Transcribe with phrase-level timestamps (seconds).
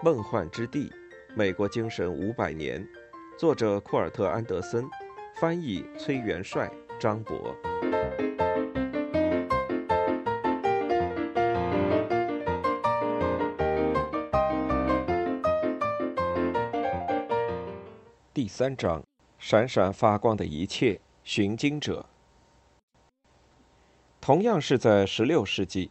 [0.00, 0.92] 梦幻之地，
[1.34, 2.86] 美国精神五百年，
[3.36, 4.88] 作者库尔特·安德森，
[5.40, 7.52] 翻译崔元帅、张博。
[18.32, 19.02] 第三章：
[19.40, 22.06] 闪闪发光的一切，寻经者。
[24.20, 25.90] 同样是在十六世纪。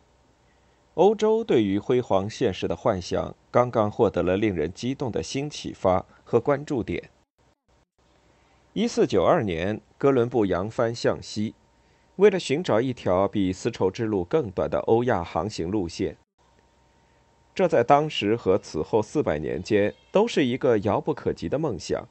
[0.98, 7.12] 欧洲对于辉煌现实的幻想刚刚获得了令人激动的新启发和关注点。
[8.74, 11.54] 一四九二年，哥伦布扬帆向西，
[12.16, 16.18] 为了寻找一条比丝绸之路更短的欧亚航行路线。
[17.54, 22.08] 这在当时和此后四百年间都是一个遥不可及的梦想。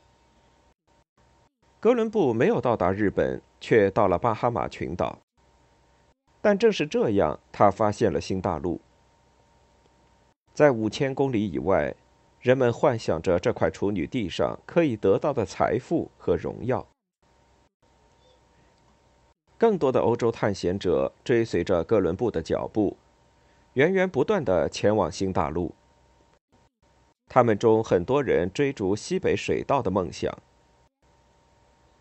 [1.80, 5.18] 哥伦布没有到达日本，却到了巴哈马群岛。
[6.46, 8.80] 但正是这样，他发现了新大陆。
[10.54, 11.92] 在五千公里以外，
[12.38, 16.86] 人们幻想着这块处女地上可以得到的财富和荣耀。
[19.58, 22.96] 更多的欧洲探险者追随着哥伦布的脚步，
[23.72, 25.74] 源源不断的前往新大陆。
[27.26, 30.32] 他们中很多人追逐西北水道的梦想。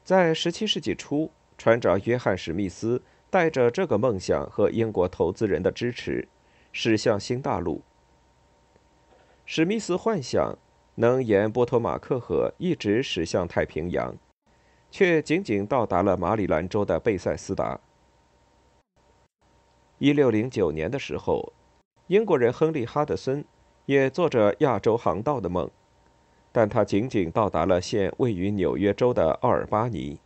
[0.04, 3.02] 在17世纪初，船长约翰·史密斯。
[3.36, 6.26] 带着这个梦想和英国投资人的支持，
[6.72, 7.82] 驶向新大陆。
[9.46, 10.58] 史密斯幻想
[10.96, 14.16] 能沿波托马克河一直驶向太平洋，
[14.90, 17.78] 却仅仅到达了马里兰州的贝塞斯达。
[19.98, 21.52] 一六零九年的时候，
[22.08, 23.44] 英国人亨利·哈德森
[23.86, 25.70] 也做着亚洲航道的梦，
[26.54, 30.22] 但他仅仅到达了现位于纽约州的奥尔巴尼。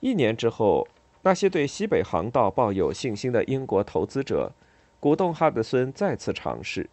[0.00, 0.88] 一年之后，
[1.22, 4.52] 那些对西北航道抱有信心的英国投资者，
[4.98, 6.88] 鼓动哈德森再次尝试。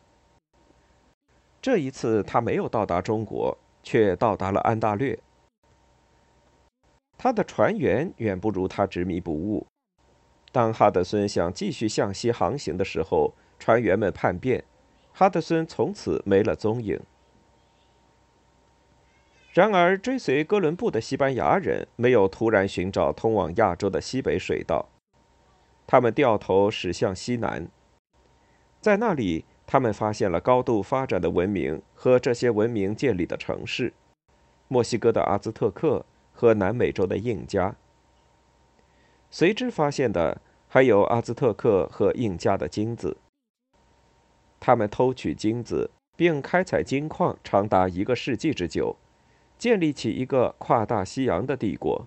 [1.61, 5.17] 这一次，他没有到达中国，却到达了安大略。
[7.17, 9.65] 他的船员远不如他执迷不悟。
[10.51, 14.63] 当哈德森想继续向西航行的时候，船员们叛变，
[15.13, 16.99] 哈德森从此没了踪影。
[19.57, 24.87] 然而，追随哥伦布的西班牙人没有突然寻找通往亚洲的西北水道，
[25.87, 27.67] 他们掉头驶向西南。
[28.79, 33.93] 在那里，他们发现了高度发展的文明和这些文明建立的城市——
[34.69, 37.75] 墨西哥的阿兹特克和南美洲的印加。
[39.31, 43.17] 随之发现的还有阿兹特克和印加的金子。
[44.59, 48.95] 他们偷取金子并开采金矿长达一个世纪之久。
[49.57, 52.05] 建立起一个跨大西洋的帝国。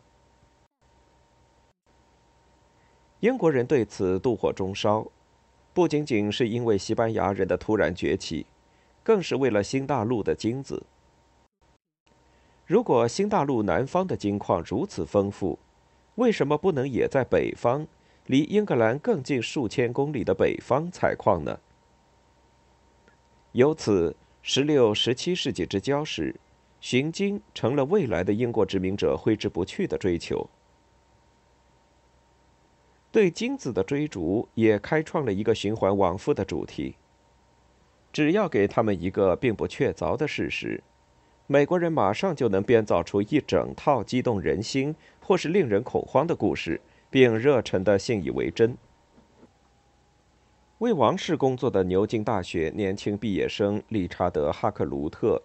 [3.21, 5.07] 英国人对此妒火中烧，
[5.75, 8.47] 不仅仅是因为西班牙人的突然崛起，
[9.03, 10.85] 更是为了新大陆的金子。
[12.67, 15.59] 如果新大陆南方的金矿如此丰富，
[16.15, 17.87] 为什么不能也在北方，
[18.27, 21.59] 离英格兰更近数千公里的北方采矿呢？
[23.53, 26.37] 由此，十六、十七世纪之交时。
[26.81, 30.49] 寻金成了未来的英国殖民者挥之不去的追求。
[33.13, 36.97] 对金子的追逐也开创了一个循环往复的主题。
[38.13, 40.83] 只要给他们一个并不确凿的事实，
[41.47, 46.81] 美国人马上就能编造出一整套激动人心或是令人恐慌的故事，
[47.11, 48.77] 并热忱的信以为真。
[50.79, 55.43] 为王室工作的牛津大学年轻毕业生理查德·哈克鲁特。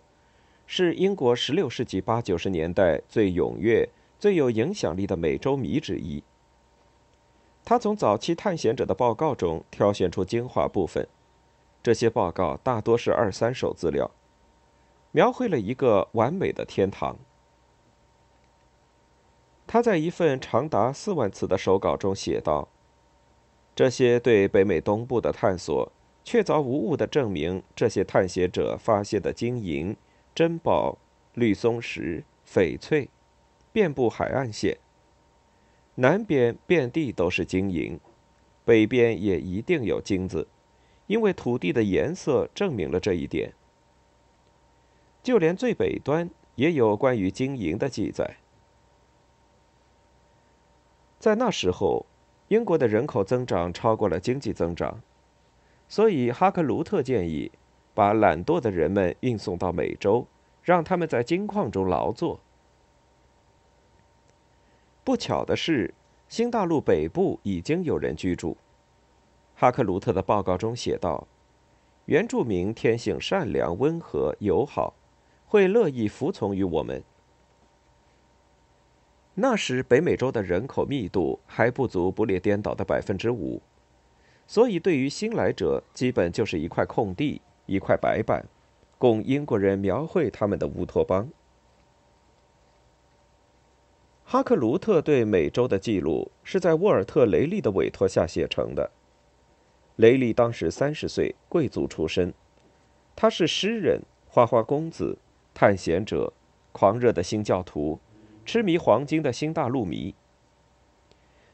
[0.68, 3.88] 是英国16世纪八九十年代最踊跃、
[4.20, 6.24] 最有影响力的美洲迷之一。
[7.64, 11.08] 他从早期探险者的报告中挑选出精华部分，
[11.82, 14.10] 这些报告大多是二三手资料，
[15.12, 17.18] 描绘了一个完美的天堂。
[19.68, 22.68] 他在一份长达四万词的手稿中写道
[23.76, 25.92] ：“这些对北美东部的探索，
[26.24, 29.96] 确凿无误地证明这些探险者发现的金银。”
[30.36, 30.98] 珍宝、
[31.34, 33.10] 绿松石、翡翠，
[33.72, 34.78] 遍布海岸线。
[35.96, 37.98] 南边遍地都是金银，
[38.66, 40.50] 北边也一定有金子，
[41.08, 43.54] 因为土地的颜色证明了这一点。
[45.24, 48.36] 就连最北端也有关于金银的记载。
[51.18, 52.06] 在那时候，
[52.50, 55.02] 英国的人口增长超过了经济增长，
[55.88, 57.54] 所以哈克卢特建议。
[57.96, 60.28] 把懒惰的人们运送到美洲，
[60.62, 62.40] 让他们在金矿中劳作。
[65.04, 65.94] 不巧的是，
[66.28, 68.58] 新大陆北部已经有人居住。
[69.56, 71.28] 哈克鲁特的报告中写道
[72.06, 74.94] ：“原住民天性善良、温和、友好，
[75.46, 77.02] 会乐意服从于我们。
[79.36, 83.62] 那时，北美洲的人口密度还不足不列颠岛的百分之五，
[84.48, 88.46] 所以对于新来者，基本就是一块空地，一块白板，
[88.98, 91.30] 供英国人描绘他们的乌托邦。
[94.24, 98.92] 哈克卢特对美洲的记录是在沃尔特·雷利的委托下写成的。
[99.98, 102.34] 雷利当时三十岁，贵族出身，
[103.16, 105.18] 他是诗人、花花公子、
[105.54, 106.34] 探险者、
[106.72, 108.00] 狂热的新教徒。
[108.46, 110.14] 痴迷黄金的新大陆迷，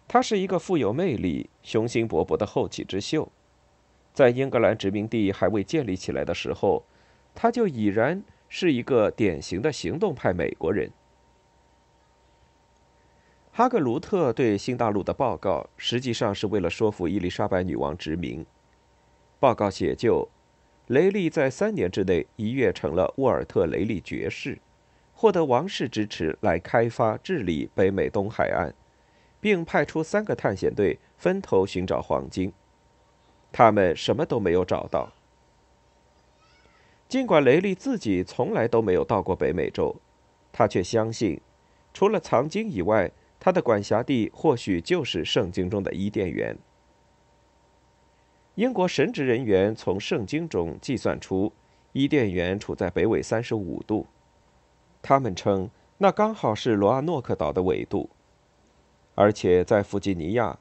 [0.10, 3.32] 他是一个富有魅力、雄心勃勃的后起之秀。
[4.14, 6.84] 在英格兰殖民地还未建立起来的时候，
[7.34, 10.92] 他就已然是一个典型的行动派美国人。
[13.54, 18.46] 哈格卢特对新大陆的报告，实际上是为了说服伊丽莎白女王殖民。
[19.40, 20.30] 报告写就，
[20.88, 24.60] 雷利在三年之内一跃成了沃尔特·雷利爵士。
[25.14, 28.74] 获得王室支持来开发治理北美东海岸，
[29.40, 32.52] 并派出三个探险队分头寻找黄金。
[33.52, 35.12] 他们什么都没有找到。
[37.08, 39.96] 尽管雷利自己从来都没有到过北美洲，
[40.52, 41.42] 他却相信，
[41.94, 46.58] 除了藏经以外，他的管辖地或许就是圣经中的伊甸园。
[48.56, 51.52] 英国神职人员从圣经中计算出，
[51.94, 54.08] 伊甸园处在北纬三十五度。
[55.02, 58.10] 他们称那刚好是罗阿诺克岛的纬度，
[59.16, 60.60] 而且在弗吉尼亚，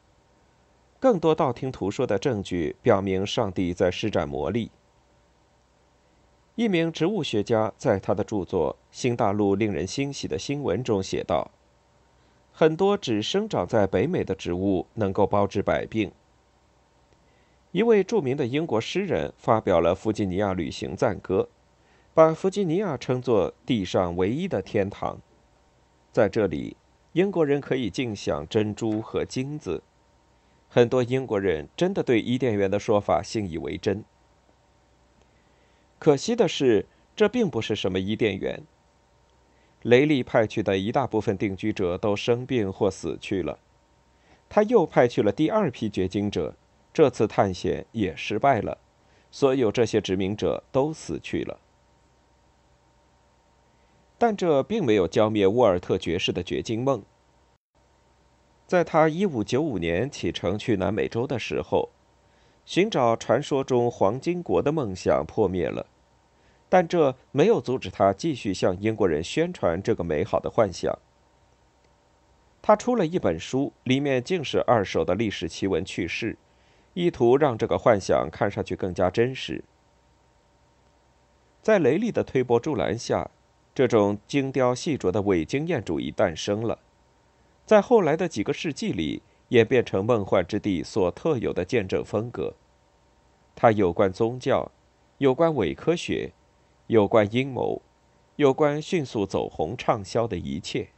[1.00, 4.70] 更多道听途说的证据表明上帝在施展魔力。
[6.56, 11.50] 一名植物学家在他的著作《新大陆令人欣喜的新闻》中写道
[12.52, 16.12] ：“很多只生长在北美的植物能够包治百病。”
[17.72, 21.48] 一位著名的英国诗人发表了弗吉尼亚旅行赞歌。
[22.12, 25.18] 把弗吉尼亚称作地上唯一的天堂，
[26.12, 26.76] 在这里，
[27.12, 29.82] 英国人可以尽享珍珠和金子。
[30.72, 34.04] 很多英国人真的对伊甸园的说法信以为真。
[35.98, 36.86] 可惜的是，
[37.16, 38.62] 这并不是什么伊甸园。
[39.82, 43.58] 雷利派去的一大部分定居者都生病或死去了，
[44.48, 46.54] 他又派去了第二批掘金者，
[46.92, 48.78] 这次探险也失败了，
[49.32, 51.58] 所有这些殖民者都死去了。
[54.18, 57.02] 但这并没有浇灭沃尔特爵士的掘金梦。
[58.70, 61.88] 在他1595年启程去南美洲的时候，
[62.64, 65.84] 寻找传说中黄金国的梦想破灭了，
[66.68, 70.96] 但这没有阻止他继续向英国人宣传这个美好的幻想。
[72.62, 76.38] 他出了一本书，里面尽是二手的历史奇闻趣事，
[76.94, 79.64] 意图让这个幻想看上去更加真实。
[81.60, 83.32] 在雷利的推波助澜下。
[83.72, 86.78] 这种精雕细琢的伪经验主义诞生了，
[87.64, 92.54] 在后来的几个世纪里，演变成梦幻之地所特有的见证风格。
[93.54, 94.70] 它有关宗教，
[95.18, 96.32] 有关伪科学，
[96.88, 97.82] 有关阴谋，
[98.36, 100.88] 有关迅速走红畅销的一切。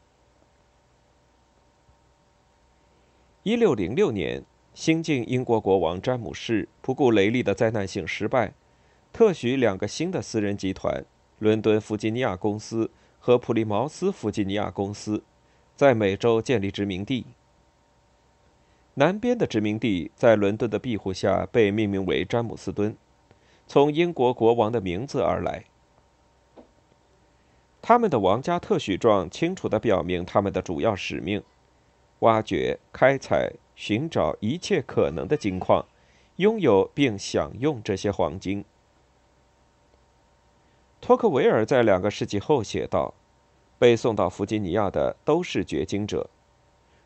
[3.43, 8.55] 一六零六年，新晋英国国王詹姆士不顾雷利的灾难性失败，
[9.13, 11.05] 特许两个新的私人集团。
[11.41, 15.25] 伦敦弗吉尼亚公司和普利茅斯弗吉尼亚公司
[15.77, 17.27] 在美洲建立殖民地。
[18.95, 22.95] 南边的殖民地在伦敦的庇护下被命名为詹姆斯敦，
[23.67, 25.65] 从英国国王的名字而来。
[27.81, 31.43] 他们的王家特许状清楚地表明他们的主要使命：
[32.21, 35.87] 挖掘、开采、寻找一切可能的金矿，
[36.37, 38.65] 拥有并享用这些黄金。
[41.01, 43.15] 托克维尔在两个世纪后写道
[43.83, 46.31] ：“被送到弗吉尼亚的都是掘金者，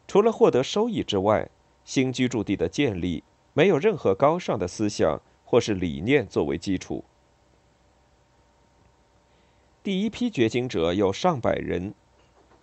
[0.07, 1.49] 除了获得收益之外，
[1.87, 7.03] 新居住地的建立没有任何高尚的思想或是理念作为基础。
[9.83, 11.95] 第一批掘金者有上百人，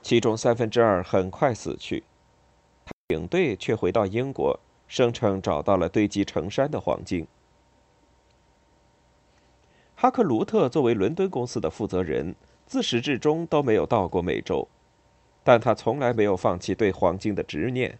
[0.03, 2.03] 其中三分之二很快死去，
[3.08, 7.25] 领队却回到英国，声称找到了堆积成山的黄金。”
[9.98, 14.67] 哈克卢特作为伦敦公司的负责人，自始至终都没有到过美洲，
[15.43, 18.00] 但他从来没有放弃对黄金的执念。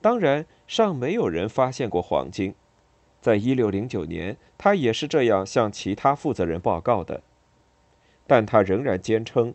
[0.00, 2.54] 当然，尚没有人发现过黄金。
[3.20, 7.22] 在一六零九年，他也是这样向其他负责人报告的。
[8.26, 9.54] 但他仍然坚称，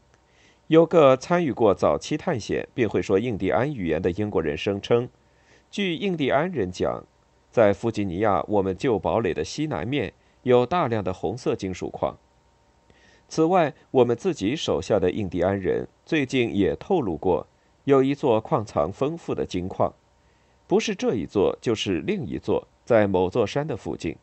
[0.68, 5.08] 有个参与过早期探险并会说印第安语言的英国人声称，
[5.70, 7.04] 据印第安人讲，
[7.52, 10.14] 在弗吉尼亚我们旧堡垒的西南面。
[10.44, 12.18] 有大量的红色金属矿。
[13.32, 17.48] 此外，我们自己手下的印第安人最近也透露过，
[17.86, 19.94] 有一座矿藏丰富的金矿，
[20.68, 24.18] 不是这一座，就是另一座，在某座山的附近。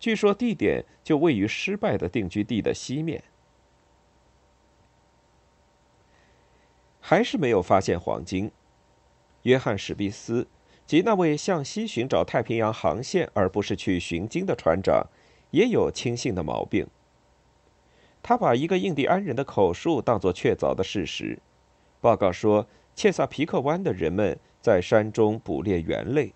[0.00, 3.22] 据说地点就位于失败的定居地的西面。
[6.98, 8.50] 还是没有发现黄金。
[9.42, 10.48] 约翰·史密斯
[10.86, 15.06] 及那位向西寻找太平洋航线而不是去寻金的船长，
[15.50, 16.86] 也有轻信的毛病。
[18.28, 21.38] 他把一个印第安人的口述当作确凿的事实，
[22.00, 22.66] 报告说
[22.96, 26.34] 切萨皮克湾的人们在山中捕猎猿类。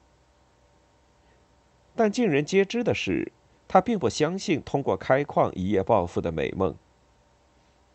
[1.97, 3.33] 但尽人皆知的是，
[3.67, 6.77] 他并不相信通过开矿一夜暴富的美梦。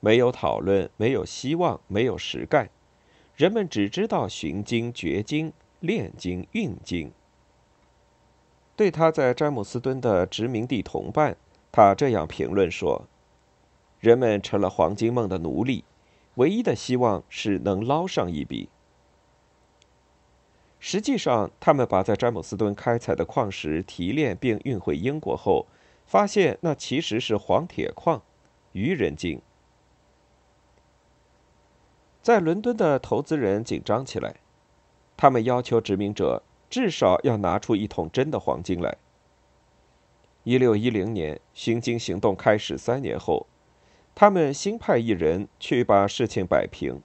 [0.02, 2.70] 没有讨论，没有希望，没有实干，
[3.38, 7.14] 人们只知道寻金、掘金、炼金、运金。
[8.76, 11.38] 对他在詹姆斯敦的殖民地同伴，
[11.72, 13.08] 他这样评论说。
[14.06, 15.84] 人们成了黄金梦的奴隶，
[16.36, 18.70] 唯一的希望是能捞上一笔。
[20.80, 25.66] 实际上，他们把在詹姆斯敦开采的矿石提炼并运回英国后，
[26.06, 28.22] 发现那其实是黄铁矿，
[28.74, 29.42] 愚人金。
[32.22, 34.36] 在伦敦的投资人紧张起来，
[35.18, 38.96] 他们要求殖民者至少要拿出一桶真的黄金来。
[40.44, 43.48] 一六一零年，寻金行动开始三年后。
[44.16, 47.02] 他们新派一人去把事情摆平。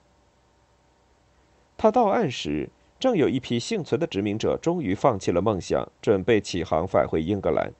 [1.77, 7.73] 他到岸时，正有一批幸存的殖民者终于放弃了梦想，准备起航返回英格兰。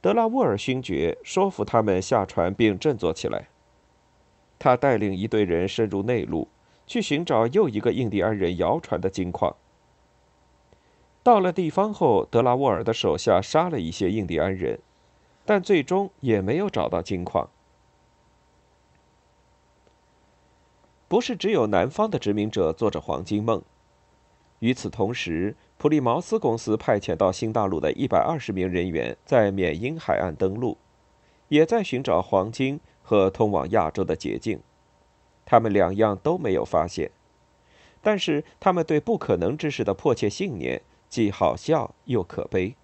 [0.00, 3.48] 德拉沃尔勋爵说服他们下船并振作起来。
[4.58, 6.48] 他带领一队人深入内陆，
[6.86, 9.54] 去寻找又一个印第安人谣传的金矿。
[11.22, 14.80] 到了地方后，德拉沃尔的手下杀了一些印第安人。
[15.48, 17.48] 但最终也没有找到金矿。
[21.08, 23.62] 不是只有南方的殖民者做着黄金梦。
[24.58, 30.76] 与此同时，普利茅斯公司派遣到新大陆的一百二十名人员在缅因海岸登陆，
[31.48, 34.60] 也在寻找黄金和通往亚洲的捷径。
[35.46, 37.10] 他们两样都没有发现，
[38.02, 42.76] 但是他们对不可能之事的迫切信念既好笑又可悲。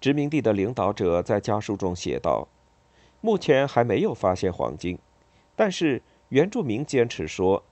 [0.00, 2.48] 殖民地的领导者在家书中写道
[3.20, 4.98] ：“目前还没有发现黄金，
[5.54, 7.62] 但是原住民坚持说，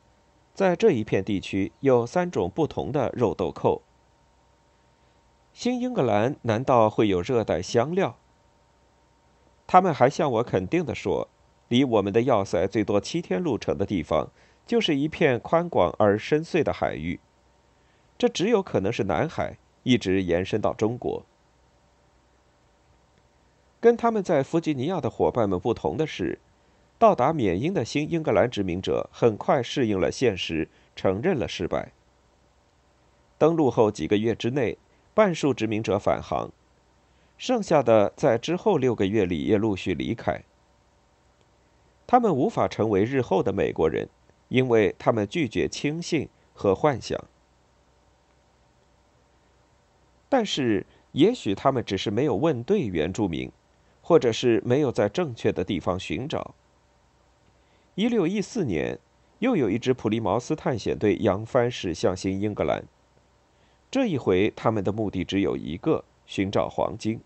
[0.53, 3.81] 在这一片地区有三种不同的肉豆蔻。
[5.55, 8.19] 新英格兰难道会有热带香料？”
[9.67, 11.29] 他们还向我肯定地说，
[11.69, 14.31] 离我们的要塞最多七天路程的地方，
[14.67, 17.21] 就是一片宽广而深邃的海域，
[18.19, 21.25] 这只有可能是南海，一直延伸到中国。
[23.81, 26.39] 跟他们在弗吉尼亚的伙伴们不同的是，
[26.99, 31.93] 到达缅因的新英格兰殖民者很快适应了现实，承认了失败。
[33.39, 34.77] 登陆后几个月之内，
[35.15, 36.51] 半数殖民者返航，
[37.37, 40.43] 剩下的在之后六个月里也陆续离开。
[42.05, 44.09] 他们无法成为日后的美国人，
[44.49, 47.23] 因为他们拒绝轻信和幻想。
[50.29, 53.53] 但是，也许他们只是没有问对原住民。
[54.09, 56.55] 或者是没有在正确的地方寻找。
[57.95, 58.99] 一六一四年，
[59.41, 62.83] 又有一支普利茅斯探险队扬帆驶向新英格兰。
[63.91, 67.21] 这一回，他们的目的只有一个：寻找黄金。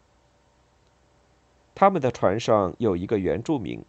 [1.72, 3.84] 他们的船上有一个原住民，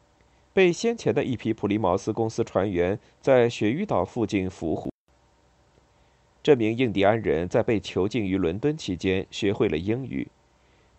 [0.54, 4.92] 被先前的一批普利茅斯公司船员在鳕鱼岛附近俘获。
[6.44, 10.28] 这名印第安人在被囚禁于伦敦期间，学会了英语，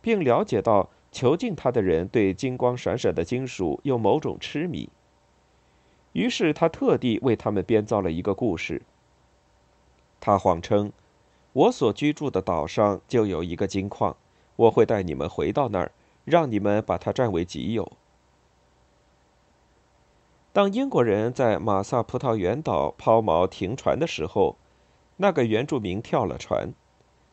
[0.02, 0.90] 并了解到。
[1.14, 4.90] 囚禁他的人对金光闪闪的金属有某种痴迷，
[6.12, 8.82] 于是他特地为他们编造了一个故事。
[10.18, 10.90] 他谎称，
[11.52, 14.16] 我所居住的岛上就有一个金矿，
[14.56, 15.92] 我会带你们回到那儿，
[16.24, 17.92] 让你们把它占为己有。
[20.52, 24.56] 当英国人在马萨葡萄园岛抛锚停船的时候，
[25.18, 26.72] 那个原住民跳了船，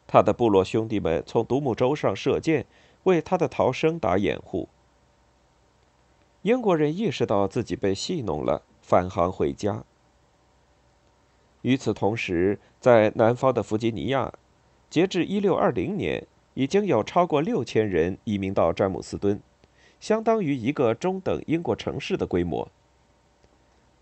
[0.06, 2.68] 他的部落兄弟们从独木舟上射箭。
[3.04, 4.70] 为他的逃生打掩护。
[6.44, 9.84] 英国人意识到自己被戏弄了，返航回家。
[11.62, 14.34] 与此同时，在南方的弗吉尼亚，
[14.90, 19.40] 截至一六二零年，已经有超过六千人移民到詹姆斯敦，
[20.00, 22.68] 相当于一个中等英国城市的规模。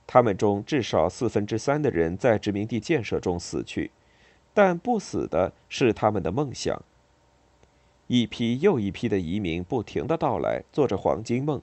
[0.08, 3.92] 他们中至少四分之三的人在殖民地建设中死去，
[4.54, 6.82] 但不死的是他们的梦想。
[8.10, 11.62] 一批又一批的移民不停的到来，做着黄金梦，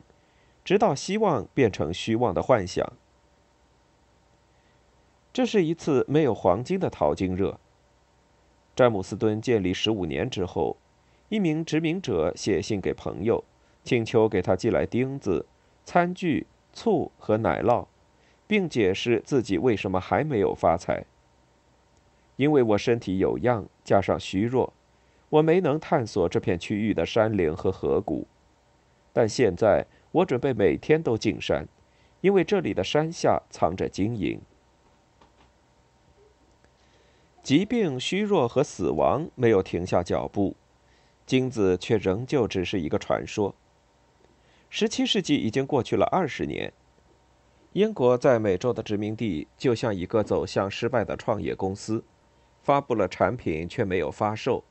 [0.64, 2.92] 直到希望变成虚妄的幻想。
[5.32, 7.58] 这是一次没有黄金的淘金热。
[8.76, 10.76] 詹姆斯敦建立十五年之后，
[11.30, 13.42] 一名殖民者写信给朋友，
[13.82, 15.46] 请求给他寄来钉子、
[15.84, 17.86] 餐具、醋和奶酪，
[18.46, 21.06] 并解释自己为什么还没有发财。
[22.36, 24.72] 因为我身体有恙，加上虚弱，
[25.28, 28.26] 我没能探索这片区域的山岭和河谷。
[29.12, 31.66] 但现在我准备每天都进山，
[32.20, 34.40] 因为这里的山下藏着金银。
[37.42, 40.56] 疾病、虚弱和死亡没有停下脚步，
[41.24, 43.54] 金子却仍旧只是一个传说。
[44.68, 46.72] 十七世纪已经过去了二十年，
[47.72, 52.04] 英国在美洲的殖民地就像一个走向失败的创业公司，
[52.62, 54.64] 发布了产品却没有发售，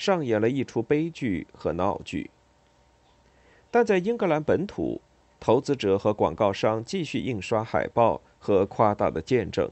[0.00, 2.30] 上演了一出悲剧和闹剧。
[3.70, 4.98] 但在英格兰本土，
[5.38, 9.70] 投资者和广告商继续印刷海报和夸大的见证。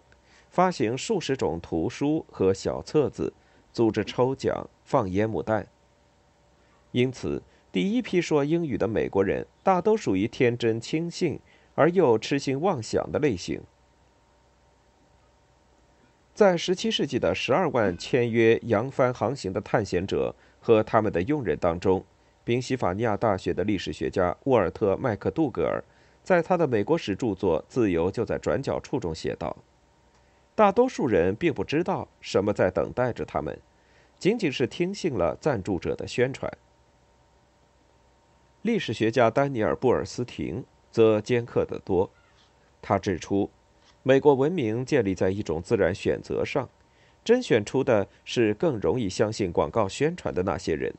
[0.51, 3.33] 发行数十种图书和小册子，
[3.73, 5.67] 组织抽奖，放烟幕弹。
[6.93, 7.43] 因此，
[7.73, 11.41] 第一批说英语的美国人大都属于天真轻信
[11.75, 13.63] 而又痴心妄想的类型。
[16.39, 22.05] 在17世纪的12万签约扬帆航行的探险者和他们的佣人当中，
[22.45, 25.83] 宾夕法尼亚大学的历史学家沃尔特·麦克杜格尔
[26.23, 29.57] 在他的美国史著作《自由就在转角处》中写道。
[30.55, 33.59] 大多数人并不知道什么在等待着他们，
[34.17, 36.49] 仅仅是听信了赞助者的宣传。
[38.63, 42.09] 历史学家丹尼尔·布尔斯廷则尖刻得多，
[42.81, 43.51] 他指出，
[44.03, 46.69] 美国文明建立在一种自然选择上，
[47.25, 50.95] 甄选出的是更容易相信广告宣传的那些人。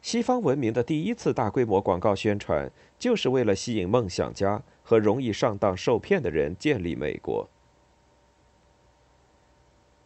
[0.00, 7.48] 西方文明的第一次大规模广告宣传，就是为了吸引梦想家和容易上当受骗的人建立美国。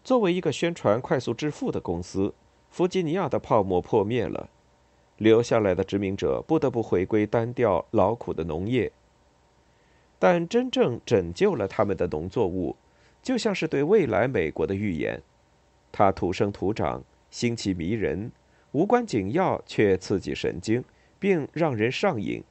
[0.05, 2.35] 作为一个宣传快速致富的公司，
[2.69, 4.51] 弗吉尼亚的泡沫破灭了，
[5.16, 8.92] 留下来的殖民者不得不回归单调劳苦的农业。
[10.19, 12.77] 但真正拯救了他们的农作物，
[13.23, 15.21] 就像是对未来美国的预言，
[15.93, 18.33] 它土生土长，新奇迷人，
[18.73, 20.83] 无关紧要却刺激神经，
[21.19, 22.43] 并让人上瘾，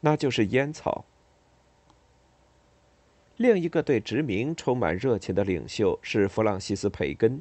[0.00, 1.04] 那就是烟草。
[3.36, 7.40] 另一个对殖民充满热情的领袖是弗朗西斯·培根，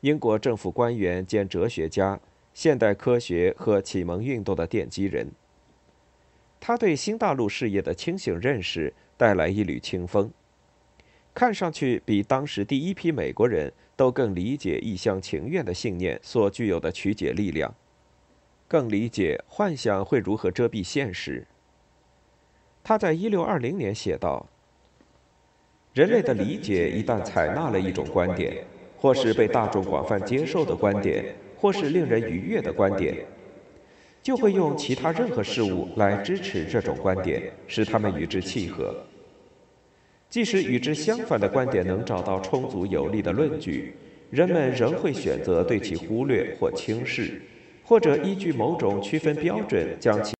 [0.00, 2.18] 英国政府官员兼哲学家，
[2.54, 5.30] 现代科学和启蒙运动的奠基人。
[6.64, 10.30] 他对新大陆事业的清醒认识带来一缕清风，
[11.34, 17.74] 看上去比当时第一批美国人都更理解一厢情愿的信念所具有的曲解力量，
[18.68, 21.44] 更理解幻想会如何遮蔽现实。
[22.84, 24.46] 他在一六二零年写道。
[25.94, 28.64] 人类的理解一旦采纳了一种观点，
[28.96, 33.26] 或是被大众广泛接受的观点，或是令人愉悦的观点，
[34.22, 38.94] 就会用其他任何事物来支持这种观点，使他们与之契合。
[40.30, 43.94] 即使与之相反的观点能找到充足有力的论据，
[44.30, 47.42] 人们仍会选择对其忽略或轻视，
[47.82, 50.32] 或者依据某种区分标准将其。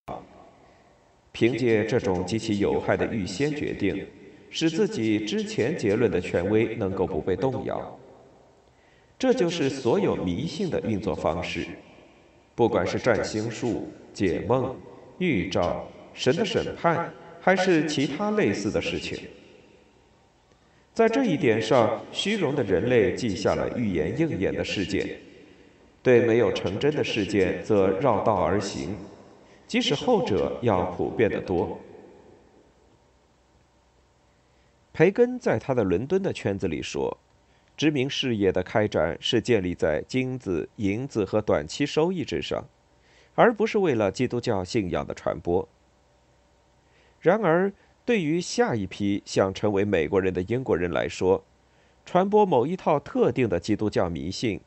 [1.33, 4.07] 凭借这种极其有害的预先决定。
[4.55, 7.99] 使自己之前结论的权威能够不被动摇，
[9.19, 11.67] 这就是所有迷信的运作方式，
[12.55, 14.77] 不管是占星术、解梦、
[15.19, 19.19] 预兆、神的审判，还是其他类似的事情。
[20.93, 25.19] 在这一点上，虚荣的人类记下了预言应验的事件，
[26.03, 28.95] 对没有成真的事件则绕道而行，
[29.67, 31.81] 即使后者要普遍得多。
[34.93, 37.17] 培根在他的伦敦的圈子里说
[37.83, 42.65] ：“殖民事业的开展是建立在金子、银子和短期收益之上，
[43.35, 45.69] 而不是为了基督教信仰的传播。”
[47.21, 47.73] 然而，
[48.05, 51.43] 对于下一批想成为美国人的英国人来说，
[52.07, 54.61] 传播某一套特定的基督教迷信、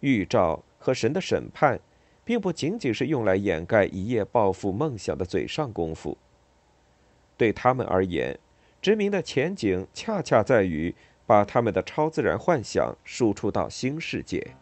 [0.00, 1.80] 预兆和神的审判，
[2.22, 6.18] 并不仅仅是用来掩盖一夜暴富梦想的嘴上功夫。
[7.38, 8.38] 对他们而言，
[8.82, 10.94] 殖民的前景恰恰在于
[11.28, 14.54] 把他们的超自然幻想输出到新世界。